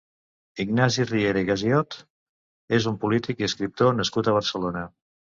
[0.61, 1.97] Ignasi Riera i Gassiot
[2.77, 4.83] és un polític i escriptor nascut a Barcelona.